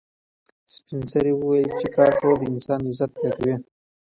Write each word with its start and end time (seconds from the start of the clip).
سپین 0.73 1.01
سرې 1.11 1.33
وویل 1.35 1.69
چې 1.79 1.87
کار 1.95 2.11
کول 2.19 2.35
د 2.39 2.43
انسان 2.53 2.79
عزت 2.89 3.11
زیاتوي. 3.21 3.55